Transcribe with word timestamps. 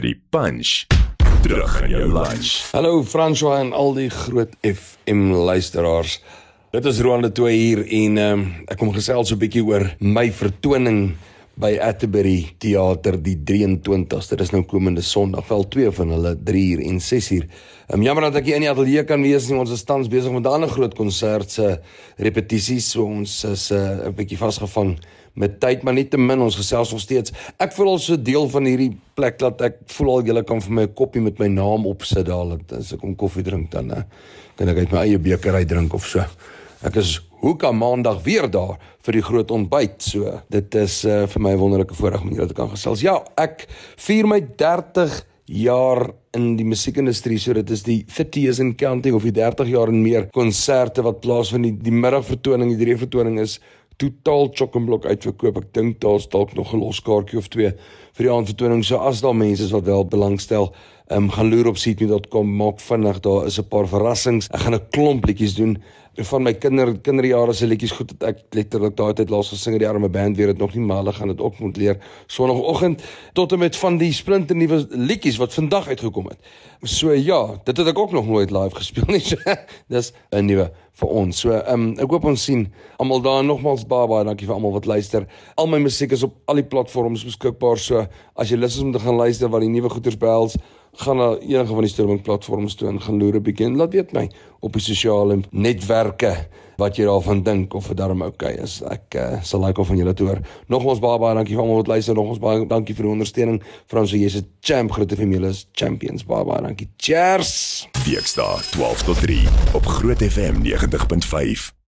die 0.00 0.16
punch 0.30 0.86
terug 1.42 1.82
in 1.82 1.90
jou 1.90 2.06
lunch. 2.08 2.70
Hallo 2.72 3.02
François 3.04 3.58
en 3.60 3.72
al 3.72 3.92
die 3.94 4.08
groot 4.10 4.54
FM 4.62 5.32
luisteraars. 5.32 6.22
Dit 6.72 6.84
is 6.84 7.00
Roan 7.00 7.22
de 7.22 7.32
Tooi 7.32 7.52
hier 7.52 7.82
en 7.84 8.18
um, 8.18 8.44
ek 8.72 8.78
kom 8.80 8.92
gesels 8.94 9.28
so 9.28 9.34
'n 9.34 9.42
bietjie 9.42 9.64
oor 9.64 9.84
my 9.98 10.30
vertoning 10.32 11.16
by 11.60 11.76
Atterbury 11.84 12.54
Theater 12.62 13.18
die 13.20 13.36
23ste. 13.36 14.36
Dit 14.36 14.46
is 14.46 14.52
nou 14.54 14.62
komende 14.68 15.02
Sondag, 15.04 15.48
wel 15.50 15.66
twee 15.68 15.90
van 15.92 16.14
hulle 16.14 16.32
3 16.48 16.62
uur 16.74 16.84
en 16.88 17.00
6 17.00 17.30
uur. 17.36 17.48
Um, 17.92 18.04
jammer 18.06 18.28
dat 18.28 18.38
ek 18.40 18.48
nie 18.48 18.54
in 18.56 18.64
die 18.64 18.70
ateljee 18.70 19.04
kan 19.08 19.22
wees 19.22 19.48
nie. 19.50 19.58
Ons 19.60 19.74
is 19.74 19.84
tans 19.84 20.08
besig 20.08 20.32
met 20.32 20.46
'n 20.46 20.54
ander 20.54 20.70
groot 20.70 20.94
konsert 20.94 21.50
se 21.50 21.78
repetisies, 22.16 22.90
so 22.90 23.04
ons 23.04 23.44
is 23.44 23.70
uh, 23.70 24.08
'n 24.08 24.14
bietjie 24.16 24.38
vasgevang 24.38 24.96
met 25.34 25.60
tyd 25.60 25.82
maar 25.82 25.94
nie 25.94 26.08
te 26.08 26.18
min 26.18 26.40
ons 26.40 26.56
gesels 26.56 26.92
nog 26.92 27.00
steeds. 27.00 27.32
Ek 27.58 27.72
voel 27.72 27.88
al 27.88 27.98
so 27.98 28.16
deel 28.16 28.48
van 28.48 28.64
hierdie 28.64 28.96
plek 29.14 29.38
dat 29.38 29.60
ek 29.60 29.78
voel 29.86 30.10
al 30.10 30.24
julle 30.24 30.42
kan 30.44 30.60
vir 30.60 30.72
my 30.72 30.82
'n 30.82 30.94
koppie 30.94 31.22
met 31.22 31.38
my 31.38 31.48
naam 31.48 31.86
opsit 31.86 32.26
daar 32.26 32.58
as 32.78 32.92
ek 32.92 33.00
kom 33.00 33.14
koffie 33.16 33.42
drink 33.42 33.70
dan 33.70 33.90
uh, 33.90 34.02
kan 34.56 34.68
ek 34.68 34.76
uit 34.76 34.92
my 34.92 34.98
eie 34.98 35.18
beker 35.18 35.54
uit 35.54 35.68
drink 35.68 35.92
of 35.94 36.06
so. 36.06 36.24
Ek 36.82 36.96
is 36.98 37.20
hoeka 37.42 37.70
maandag 37.70 38.24
weer 38.24 38.48
daar 38.50 38.78
vir 39.06 39.18
die 39.18 39.22
groot 39.22 39.50
ontbyt. 39.54 40.02
So 40.02 40.40
dit 40.50 40.74
is 40.80 41.04
uh, 41.06 41.26
vir 41.30 41.42
my 41.42 41.52
'n 41.54 41.60
wonderlike 41.60 41.94
voorreg 41.94 42.22
om 42.22 42.32
julle 42.34 42.48
te 42.50 42.58
kan 42.58 42.70
gesels. 42.70 43.02
Ja, 43.02 43.22
ek 43.38 43.68
vier 43.96 44.26
my 44.26 44.40
30 44.40 45.22
jaar 45.46 46.10
in 46.34 46.56
die 46.56 46.66
musiekindustrie. 46.66 47.38
So 47.38 47.54
dit 47.54 47.70
is 47.70 47.82
die 47.86 48.04
30 48.06 48.42
years 48.42 48.58
in 48.58 48.74
counting 48.74 49.14
of 49.14 49.22
die 49.22 49.32
30 49.32 49.68
jaar 49.68 49.88
en 49.88 50.02
meer 50.02 50.26
konserte 50.34 51.02
wat 51.02 51.20
plaasvind. 51.20 51.64
Die, 51.64 51.76
die 51.90 51.94
middagvertoning, 51.94 52.74
die 52.74 52.84
drie 52.84 52.98
vertoning 52.98 53.38
is 53.38 53.60
totaal 54.02 54.50
chokkenblok 54.50 55.06
uitverkoop. 55.06 55.62
Ek 55.62 55.72
dink 55.74 56.00
daar's 56.00 56.26
dalk 56.28 56.54
nog 56.54 56.74
'n 56.74 56.80
los 56.80 57.00
kaartjie 57.00 57.38
of 57.38 57.48
twee 57.48 57.70
vir 58.12 58.26
die 58.26 58.32
aandvertoning. 58.32 58.82
So 58.82 58.96
as 58.98 59.20
daar 59.20 59.36
mense 59.36 59.62
is 59.62 59.70
wat 59.70 59.84
wel 59.84 60.04
belangstel, 60.04 60.72
ehm 61.08 61.24
um, 61.24 61.30
gaan 61.30 61.50
loer 61.50 61.68
op 61.68 61.78
seatme.com, 61.78 62.56
maak 62.56 62.80
vinnig, 62.80 63.20
daar 63.20 63.46
is 63.46 63.58
'n 63.58 63.68
paar 63.68 63.86
verrassings. 63.86 64.48
Ek 64.50 64.60
gaan 64.60 64.74
'n 64.74 64.88
klomp 64.90 65.24
liedjies 65.26 65.54
doen 65.54 65.78
van 66.16 66.42
my 66.44 66.52
kinder 66.54 66.92
kinderjare 67.00 67.54
se 67.56 67.66
liedjies 67.66 67.94
goed 67.96 68.10
dat 68.12 68.28
ek 68.28 68.42
letterlik 68.52 68.96
daai 68.96 69.14
tyd 69.16 69.30
laas 69.32 69.48
gesing 69.48 69.78
het 69.78 69.80
die 69.80 69.88
arme 69.88 70.10
band 70.12 70.36
weer 70.36 70.52
dit 70.52 70.58
nog 70.58 70.74
nie 70.74 70.84
maar 70.84 71.00
hulle 71.00 71.12
gaan 71.16 71.32
dit 71.32 71.40
ook 71.40 71.58
moet 71.58 71.76
leer 71.76 71.96
sonoggend 72.26 73.00
tot 73.32 73.52
en 73.52 73.58
met 73.58 73.76
van 73.76 73.96
die 73.96 74.12
splinter 74.12 74.56
nuwe 74.56 74.82
liedjies 74.90 75.38
wat 75.40 75.54
vandag 75.54 75.88
uitgekom 75.88 76.28
het. 76.28 76.38
So 76.84 77.12
ja, 77.14 77.56
dit 77.64 77.76
het 77.76 77.86
ek 77.86 77.98
ook 77.98 78.12
nog 78.12 78.26
nooit 78.26 78.50
live 78.50 78.76
gespeel 78.76 79.08
nie. 79.08 79.20
So, 79.32 79.38
dis 79.88 80.12
'n 80.30 80.44
nuwe 80.44 80.72
vir 80.92 81.08
ons. 81.08 81.40
So 81.40 81.52
ehm 81.52 81.72
um, 81.72 81.94
ek 81.96 82.10
hoop 82.10 82.24
ons 82.24 82.44
sien 82.44 82.66
almal 82.98 83.22
daar 83.22 83.44
nogmals 83.44 83.86
baie 83.88 84.08
baie 84.08 84.24
dankie 84.24 84.46
vir 84.46 84.54
almal 84.54 84.72
wat 84.72 84.86
luister. 84.86 85.26
Al 85.56 85.66
my 85.66 85.78
musiek 85.78 86.12
is 86.12 86.22
op 86.22 86.34
al 86.46 86.60
die 86.60 86.68
platforms 86.68 87.24
beskikbaar. 87.24 87.78
So 87.78 88.06
as 88.36 88.50
jy 88.50 88.58
lus 88.58 88.76
is 88.76 88.82
om 88.82 88.92
te 88.92 88.98
gaan 88.98 89.16
luister 89.16 89.48
wat 89.48 89.60
die 89.60 89.70
nuwe 89.70 89.88
goeters 89.88 90.18
behels, 90.18 90.58
gaan 91.00 91.16
na 91.16 91.36
enige 91.38 91.72
van 91.72 91.80
die 91.80 91.90
streaming 91.90 92.22
platforms 92.22 92.74
toe 92.74 92.88
en 92.88 93.00
gaan 93.00 93.18
loer 93.18 93.36
'n 93.36 93.42
bietjie 93.42 93.66
en 93.66 93.76
laat 93.76 93.92
weet 93.92 94.12
my 94.12 94.28
op 94.60 94.72
die 94.72 94.82
sosiale 94.82 95.40
netwerke 95.50 96.48
wat 96.76 96.96
jy 96.96 97.04
daarvan 97.04 97.42
dink 97.42 97.74
of 97.74 97.88
dit 97.88 97.96
darm 97.96 98.22
oukei 98.22 98.52
okay 98.52 98.64
is. 98.64 98.80
Ek 98.82 99.14
uh, 99.14 99.42
sal 99.42 99.64
like 99.64 99.80
of 99.80 99.86
van 99.86 99.96
julle 99.96 100.14
te 100.14 100.24
hoor. 100.24 100.40
Nogmaals 100.66 101.02
baie 101.02 101.18
baie 101.18 101.34
dankie 101.34 101.54
vir 101.54 101.62
almal 101.62 101.82
wat 101.82 101.92
luister. 101.92 102.14
Nogmaals 102.14 102.42
baie 102.42 102.66
dankie 102.66 102.94
vir 102.94 103.08
die 103.08 103.12
ondersteuning. 103.12 103.60
Franso, 103.86 104.16
jy's 104.16 104.36
'n 104.36 104.46
champ, 104.60 104.92
groot 104.92 105.12
vir 105.12 105.26
julle 105.26 105.48
is 105.48 105.66
champions. 105.72 106.24
Baie 106.24 106.44
baie 106.44 106.62
dankie. 106.62 106.88
Cheers. 106.96 107.88
Weksdae 108.06 108.62
12 108.72 109.02
tot 109.02 109.20
3 109.20 109.46
op 109.74 109.86
Groot 109.86 110.22
FM 110.22 110.62
90.5. 110.62 111.81